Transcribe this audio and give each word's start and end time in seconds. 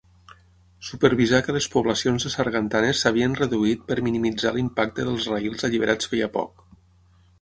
Supervisar 0.85 1.41
que 1.47 1.53
les 1.57 1.67
poblacions 1.75 2.25
de 2.27 2.31
sargantanes 2.35 3.03
s'havien 3.05 3.37
reduït 3.43 3.85
per 3.91 3.99
minimitzar 4.09 4.55
l'impacte 4.57 5.07
dels 5.11 5.29
rails 5.35 5.69
alliberats 5.71 6.11
feia 6.15 6.31
poc. 6.41 6.65